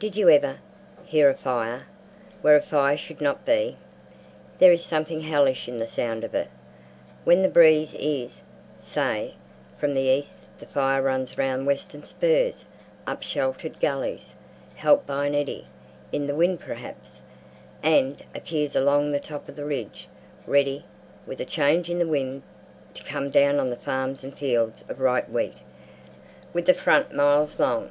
[0.00, 0.58] Did you ever
[1.04, 1.86] hear a fire
[2.42, 3.76] where a fire should not be?
[4.58, 6.48] There is something hellish in the sound of it.
[7.22, 8.42] When the breeze is,
[8.76, 9.34] say,
[9.78, 12.64] from the east the fire runs round western spurs,
[13.06, 15.68] up sheltered gullies—helped by an "eddy"
[16.10, 20.08] in the wind perhaps—and appears along the top of the ridge,
[20.48, 20.84] ready,
[21.28, 22.42] with a change in the wind,
[22.94, 25.58] to come down on farms and fields of ripe wheat,
[26.52, 27.90] with a "front" miles long.